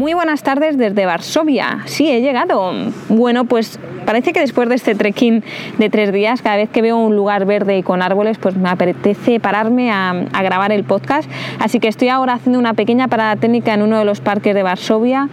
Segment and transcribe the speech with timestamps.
[0.00, 1.80] Muy buenas tardes desde Varsovia.
[1.84, 2.72] Sí, he llegado.
[3.10, 5.44] Bueno, pues parece que después de este trekking
[5.76, 8.70] de tres días, cada vez que veo un lugar verde y con árboles, pues me
[8.70, 11.30] apetece pararme a, grabar el podcast.
[11.58, 14.62] Así que estoy ahora haciendo una pequeña parada técnica en uno de los parques de
[14.62, 15.28] Varsovia.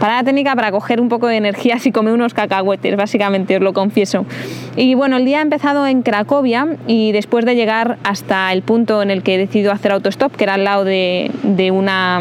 [0.00, 3.72] Parada técnica para coger un poco de energía y comer unos cacahuetes, básicamente, os lo
[3.72, 4.26] confieso.
[4.74, 9.00] Y bueno, el día ha empezado en Cracovia y después de llegar hasta el punto
[9.00, 12.20] en el que he decidido hacer autostop, que era al lado de, de una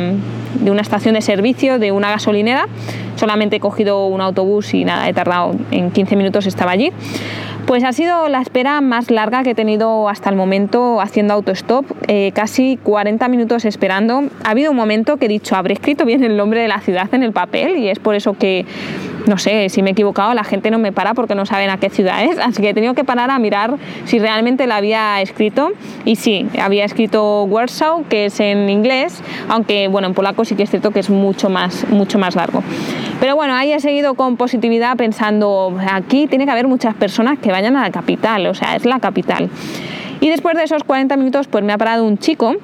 [0.55, 2.67] de una estación de servicio de una gasolinera.
[3.15, 6.91] Solamente he cogido un autobús y nada, he tardado en 15 minutos, estaba allí.
[7.65, 11.85] Pues ha sido la espera más larga que he tenido hasta el momento haciendo autostop,
[12.07, 14.23] eh, casi 40 minutos esperando.
[14.45, 17.13] Ha habido un momento que he dicho, habré escrito bien el nombre de la ciudad
[17.13, 18.65] en el papel y es por eso que
[19.27, 21.77] no sé, si me he equivocado, la gente no me para porque no saben a
[21.77, 23.75] qué ciudad es, así que he tenido que parar a mirar
[24.05, 25.71] si realmente la había escrito.
[26.05, 30.63] Y sí, había escrito Warsaw, que es en inglés, aunque bueno, en polaco sí que
[30.63, 32.63] es cierto que es mucho más, mucho más largo.
[33.19, 37.51] Pero bueno, ahí he seguido con positividad pensando, aquí tiene que haber muchas personas que
[37.51, 39.49] vayan a la capital, o sea, es la capital.
[40.19, 42.55] Y después de esos 40 minutos, pues me ha parado un chico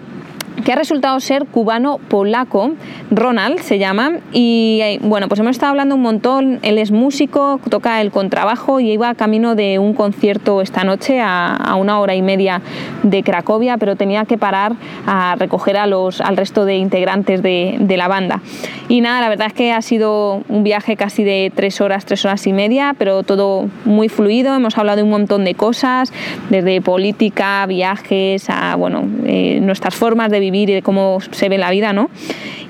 [0.63, 2.71] que ha resultado ser cubano-polaco,
[3.11, 7.59] Ronald se llama, y eh, bueno, pues hemos estado hablando un montón, él es músico,
[7.69, 12.21] toca el contrabajo y iba camino de un concierto esta noche a, una hora y
[12.21, 12.61] media
[13.01, 14.73] de Cracovia, pero tenía que parar
[15.07, 18.41] a recoger a los, al resto de integrantes de, de la banda.
[18.87, 22.23] Y nada, la verdad es que ha sido un viaje casi de tres horas, tres
[22.25, 26.13] horas y media, pero todo muy fluido, hemos hablado de un montón de cosas,
[26.49, 31.71] desde política, viajes, a bueno, eh, nuestras formas de vivir y cómo se ve la
[31.71, 32.09] vida, ¿no?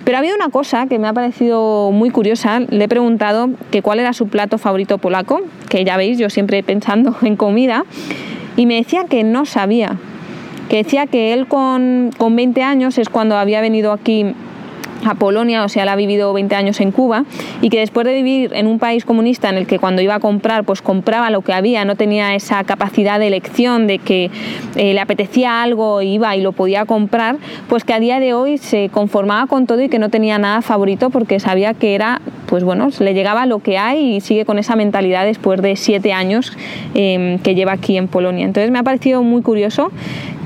[0.04, 2.60] Pero ha habido una cosa que me ha parecido muy curiosa.
[2.60, 6.62] Le he preguntado que cuál era su plato favorito polaco, que ya veis, yo siempre
[6.64, 7.86] pensando en comida,
[8.58, 9.98] y me decía que no sabía.
[10.70, 14.34] Que decía que él con, con 20 años es cuando había venido aquí
[15.06, 17.26] a Polonia, o sea, él ha vivido 20 años en Cuba
[17.62, 20.20] y que después de vivir en un país comunista en el que cuando iba a
[20.20, 24.32] comprar, pues compraba lo que había, no tenía esa capacidad de elección de que
[24.76, 27.38] eh, le apetecía algo, iba y lo podía comprar,
[27.68, 30.62] pues que a día de hoy se conformaba con todo y que no tenía nada
[30.62, 34.60] favorito porque sabía que era, pues bueno, le llegaba lo que hay y sigue con
[34.60, 36.54] esa mentalidad después de siete años
[36.94, 38.46] em, que lleva aquí en Polonia.
[38.46, 39.92] Entonces me ha parecido muy curioso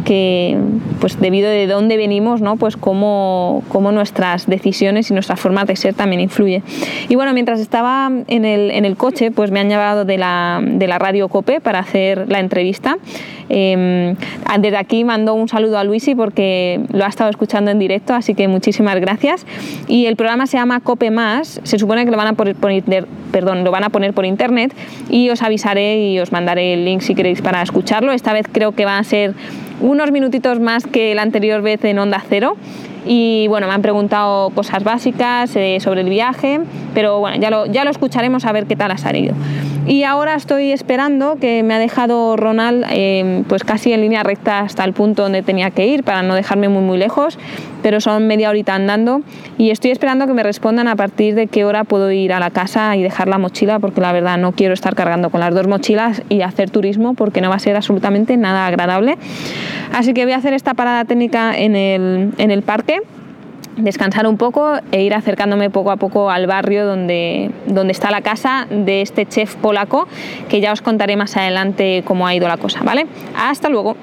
[0.07, 0.57] que
[1.01, 2.55] pues debido de dónde venimos, ¿no?
[2.55, 6.63] pues cómo, cómo, nuestras decisiones y nuestras formas de ser también influye.
[7.09, 10.61] Y bueno, mientras estaba en el, en el coche, pues me han llevado de la,
[10.63, 12.97] de la radio COPE para hacer la entrevista.
[13.49, 14.15] Eh,
[14.59, 18.33] desde aquí mando un saludo a Luisi porque lo ha estado escuchando en directo, así
[18.33, 19.45] que muchísimas gracias.
[19.89, 22.71] Y el programa se llama COPE Más, se supone que lo van a poner por,
[23.33, 24.73] perdón, lo van a poner por internet
[25.09, 28.13] y os avisaré y os mandaré el link si queréis para escucharlo.
[28.13, 29.33] Esta vez creo que va a ser
[29.81, 32.57] unos minutitos más que la anterior vez en Onda Cero.
[33.05, 36.59] Y bueno, me han preguntado cosas básicas eh, sobre el viaje,
[36.93, 39.33] pero bueno, ya lo, ya lo escucharemos a ver qué tal ha salido.
[39.87, 44.59] Y ahora estoy esperando que me ha dejado Ronald eh, pues casi en línea recta
[44.59, 47.39] hasta el punto donde tenía que ir para no dejarme muy muy lejos,
[47.83, 49.21] pero son media horita andando
[49.57, 52.49] y estoy esperando que me respondan a partir de qué hora puedo ir a la
[52.49, 55.67] casa y dejar la mochila porque la verdad no quiero estar cargando con las dos
[55.67, 59.17] mochilas y hacer turismo porque no va a ser absolutamente nada agradable.
[59.93, 63.03] Así que voy a hacer esta parada técnica en el, en el parque
[63.77, 68.21] descansar un poco e ir acercándome poco a poco al barrio donde, donde está la
[68.21, 70.07] casa de este chef polaco,
[70.49, 73.07] que ya os contaré más adelante cómo ha ido la cosa, ¿vale?
[73.37, 73.95] Hasta luego.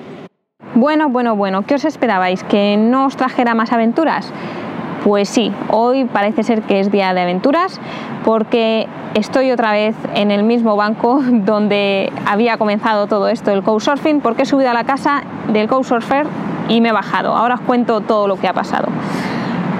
[0.74, 2.42] Bueno, bueno, bueno, ¿qué os esperabais?
[2.44, 4.32] ¿Que no os trajera más aventuras?
[5.04, 7.78] Pues sí, hoy parece ser que es día de aventuras
[8.24, 14.20] porque estoy otra vez en el mismo banco donde había comenzado todo esto, el couchsurfing,
[14.20, 15.22] porque he subido a la casa
[15.52, 16.26] del couchsurfer
[16.68, 17.36] y me he bajado.
[17.36, 18.88] Ahora os cuento todo lo que ha pasado.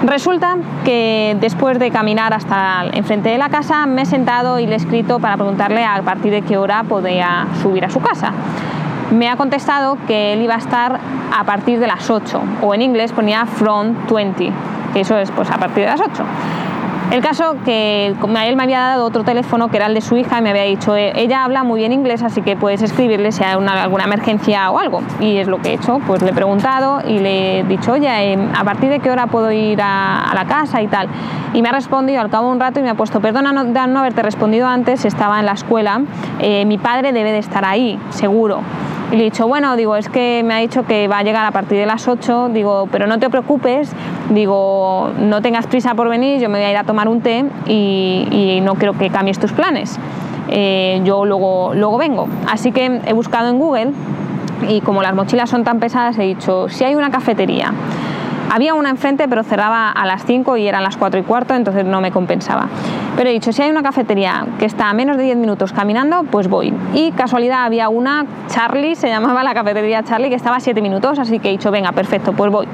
[0.05, 4.73] Resulta que después de caminar hasta enfrente de la casa me he sentado y le
[4.73, 8.31] he escrito para preguntarle a partir de qué hora podía subir a su casa.
[9.09, 10.99] Me ha contestado que él iba a estar
[11.35, 14.51] a partir de las 8 o en inglés ponía from 20,
[14.93, 16.23] que eso es pues a partir de las 8.
[17.11, 20.39] El caso que él me había dado otro teléfono que era el de su hija
[20.39, 23.43] y me había dicho, "Eh, ella habla muy bien inglés, así que puedes escribirle si
[23.43, 25.01] hay una- alguna emergencia o algo.
[25.19, 28.07] Y es lo que he hecho, pues le he preguntado y le he dicho, oye,
[28.33, 31.07] eh, ¿a partir de qué hora puedo ir a, la casa y tal?
[31.53, 33.99] Y me ha respondido al cabo de un rato y me ha puesto, perdona no
[33.99, 36.01] haberte respondido antes, estaba en la escuela,
[36.39, 38.61] eh, mi padre debe de estar ahí, seguro.
[39.11, 41.45] Y le he dicho, bueno, digo, es que me ha dicho que va a llegar
[41.45, 43.93] a partir de las 8, digo, pero no te preocupes,
[44.29, 47.45] digo, no tengas prisa por venir, yo me voy a ir a tomar un té
[47.67, 49.99] y, no creo que cambies tus planes.
[50.47, 52.27] Eh, yo luego, luego vengo.
[52.51, 53.91] Así que he buscado en Google
[54.67, 57.73] y como las mochilas son tan pesadas, he dicho, si hay una cafetería.
[58.51, 61.83] Había una enfrente, pero cerraba a las 5 y eran las 4 y cuarto, entonces
[61.83, 62.67] no me compensaba.
[63.17, 66.23] Pero he dicho, si hay una cafetería que está a menos de 10 minutos caminando,
[66.29, 66.73] pues voy.
[66.93, 71.17] Y casualidad había una, Charlie, se llamaba la cafetería Charlie, que estaba a 7 minutos,
[71.17, 72.67] así que he dicho, venga, perfecto, pues voy.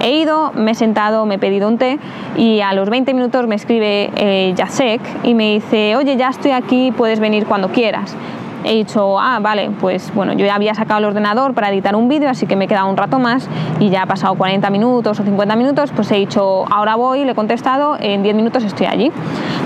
[0.00, 1.98] He ido, me he sentado, me he pedido un té
[2.36, 6.52] y a los 20 minutos me escribe eh, Jacek y me dice, oye, ya estoy
[6.52, 8.16] aquí, puedes venir cuando quieras.
[8.64, 12.08] He dicho, ah, vale, pues bueno, yo ya había sacado el ordenador para editar un
[12.08, 13.48] vídeo, así que me he quedado un rato más
[13.78, 17.32] y ya ha pasado 40 minutos o 50 minutos, pues he dicho, ahora voy, le
[17.32, 19.12] he contestado, en 10 minutos estoy allí.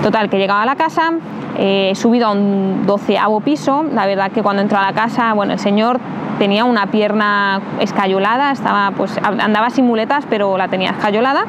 [0.03, 1.13] Total, que he llegado a la casa,
[1.57, 5.33] eh, he subido a un doceavo piso, la verdad que cuando entro a la casa,
[5.33, 5.99] bueno, el señor
[6.39, 11.45] tenía una pierna escayolada, estaba, pues, andaba sin muletas, pero la tenía escayolada.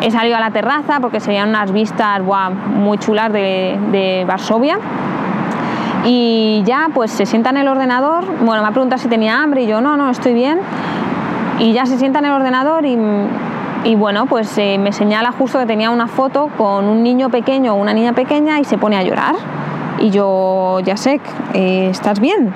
[0.00, 4.24] He salido a la terraza porque se veían unas vistas buah, muy chulas de, de
[4.26, 4.78] Varsovia
[6.04, 9.62] y ya pues se sienta en el ordenador, bueno, me ha preguntado si tenía hambre
[9.62, 10.58] y yo no, no, estoy bien.
[11.58, 12.96] Y ya se sienta en el ordenador y,
[13.84, 17.74] y bueno, pues eh, me señala justo que tenía una foto con un niño pequeño
[17.74, 19.34] o una niña pequeña y se pone a llorar.
[20.00, 21.20] Y yo, ya sé,
[21.54, 22.52] eh, ¿estás bien?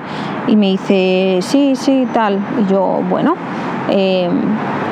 [0.47, 2.39] Y me dice, sí, sí, tal.
[2.61, 3.35] Y yo, bueno,
[3.89, 4.29] eh,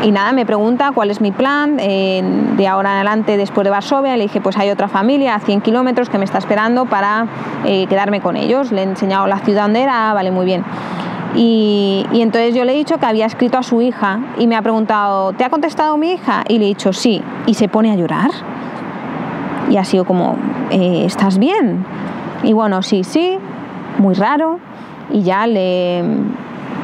[0.04, 2.24] y nada, me pregunta cuál es mi plan eh,
[2.58, 4.18] de ahora en adelante después de Varsovia.
[4.18, 7.28] Le dije, pues hay otra familia a 100 kilómetros que me está esperando para
[7.66, 8.72] eh, quedarme con ellos.
[8.72, 10.64] Le he enseñado la ciudad donde era, vale, muy bien.
[11.36, 14.62] Y, entonces yo le he dicho que había escrito a su hija y me ha
[14.62, 16.44] preguntado, ¿te ha contestado mi hija?
[16.48, 17.24] Y le he dicho, sí.
[17.46, 18.32] Y se pone a llorar.
[19.70, 20.36] Y ha sido como,
[20.72, 21.86] ¿estás bien?
[22.44, 23.38] Y bueno, sí, sí,
[23.98, 24.60] muy raro.
[25.12, 26.04] Y ya le,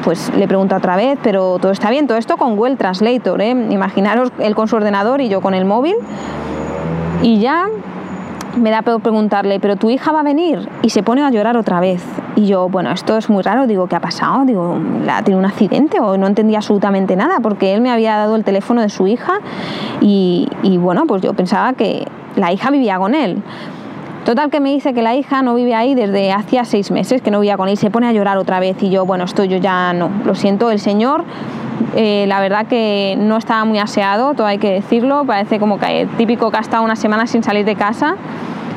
[0.04, 3.50] pues le pregunto otra vez, pero todo está bien, todo esto con Google Translator, ¿eh?
[3.50, 5.94] imaginaros él con su ordenador y yo con el móvil.
[7.22, 7.66] Y ya
[8.56, 11.56] me da por preguntarle, pero tu hija va a venir y se pone a llorar
[11.56, 12.04] otra vez.
[12.36, 14.44] Y yo, bueno, esto es muy raro, digo, ¿qué ha pasado?
[14.44, 14.78] Digo,
[15.10, 16.00] ¿ha tenido un accidente?
[16.00, 19.40] O no entendía absolutamente nada, porque él me había dado el teléfono de su hija
[20.00, 22.06] y, y bueno, pues yo pensaba que
[22.36, 23.42] la hija vivía con él.
[24.24, 27.30] Total que me dice que la hija no vive ahí desde hacía seis meses, que
[27.30, 29.56] no vivía con él, se pone a llorar otra vez y yo, bueno, esto yo
[29.56, 31.24] ya no, lo siento, el señor,
[31.96, 36.06] eh, la verdad que no estaba muy aseado, todo hay que decirlo, parece como que
[36.18, 38.16] típico que ha estado una semana sin salir de casa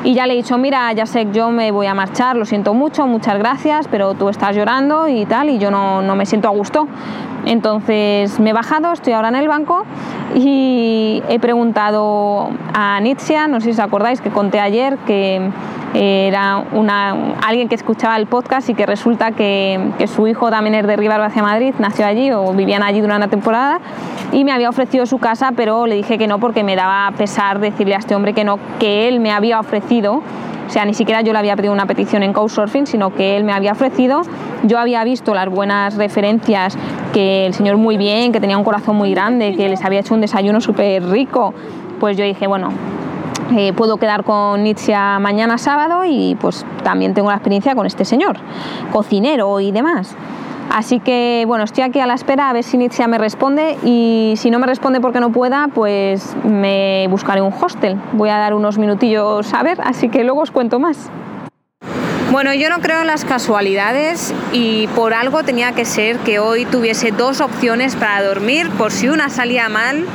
[0.04, 2.74] y ya le he dicho, mira, ya sé yo me voy a marchar, lo siento
[2.74, 6.48] mucho, muchas gracias, pero tú estás llorando y tal y yo no, no me siento
[6.48, 6.88] a gusto.
[7.44, 9.84] Entonces me he bajado, estoy ahora en el banco
[10.34, 15.50] y he preguntado a Nitzia, no sé si os acordáis que conté ayer que
[15.94, 20.86] era una, alguien que escuchaba el podcast y que resulta que, su hijo también es
[20.86, 23.80] de Rivaro hacia Madrid, nació allí o vivían allí durante una temporada
[24.32, 27.60] y me había ofrecido su casa, pero le dije que no porque me daba pesar
[27.60, 30.22] decirle a este hombre que no, que él me había ofrecido
[30.72, 33.44] o sea, ni siquiera yo le había pedido una petición en Couchsurfing, sino que él
[33.44, 34.22] me había ofrecido.
[34.62, 36.78] Yo había visto las buenas referencias,
[37.12, 40.14] que el señor muy bien, que tenía un corazón muy grande, que les había hecho
[40.14, 41.52] un desayuno súper rico.
[42.00, 42.70] Pues yo dije, bueno,
[43.54, 48.06] eh, puedo quedar con Nietzsche mañana sábado y pues también tengo la experiencia con este
[48.06, 48.38] señor,
[48.92, 50.16] cocinero y demás.
[50.72, 54.32] Así que bueno, estoy aquí a la espera a ver si Nietzsche me responde y
[54.38, 58.00] si no me responde porque no pueda, pues me buscaré un hostel.
[58.12, 61.10] Voy a dar unos minutillos a ver, así que luego os cuento más.
[62.30, 66.64] Bueno, yo no creo en las casualidades y por algo tenía que ser que hoy
[66.64, 70.06] tuviese dos opciones para dormir por si una salía mal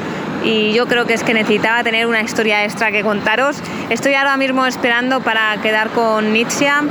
[0.43, 3.61] y yo creo que es que necesitaba tener una historia extra que contaros.
[3.91, 6.81] Estoy ahora mismo esperando para quedar con Nitzia,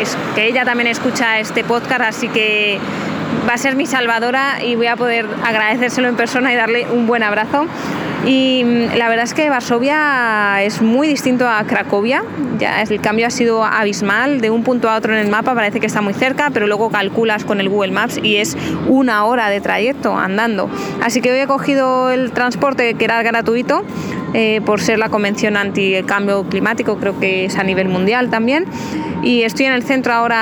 [0.00, 2.78] es que ella también escucha este podcast, así que
[3.48, 7.06] va a ser mi salvadora y voy a poder agradecérselo en persona y darle un
[7.06, 7.66] buen abrazo.
[8.26, 8.64] Y
[8.96, 12.24] la verdad es que Varsovia es muy distinto a Cracovia,
[12.58, 15.78] ya el cambio ha sido abismal, de un punto a otro en el mapa parece
[15.78, 18.56] que está muy cerca, pero luego calculas con el Google Maps y es
[18.88, 20.70] una hora de trayecto andando.
[21.02, 23.84] Así que hoy he cogido el transporte que era gratuito
[24.32, 28.30] eh, por ser la convención anti el cambio climático, creo que es a nivel mundial
[28.30, 28.64] también,
[29.22, 30.32] y estoy en el centro ahora